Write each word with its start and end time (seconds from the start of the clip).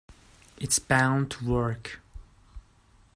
It's 0.57 0.79
bound 0.79 1.29
to 1.29 1.45
work. 1.47 1.99